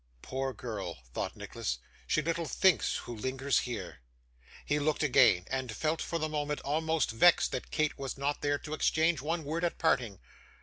'Poor 0.23 0.51
girl,' 0.51 1.03
thought 1.13 1.35
Nicholas, 1.35 1.77
'she 2.07 2.23
little 2.23 2.47
thinks 2.47 2.95
who 3.05 3.15
lingers 3.15 3.59
here!' 3.59 4.01
He 4.65 4.79
looked 4.79 5.03
again, 5.03 5.45
and 5.45 5.71
felt, 5.71 6.01
for 6.01 6.17
the 6.17 6.27
moment, 6.27 6.59
almost 6.61 7.11
vexed 7.11 7.51
that 7.51 7.69
Kate 7.69 7.99
was 7.99 8.17
not 8.17 8.41
there 8.41 8.57
to 8.57 8.73
exchange 8.73 9.21
one 9.21 9.43
word 9.43 9.63
at 9.63 9.77
parting. 9.77 10.17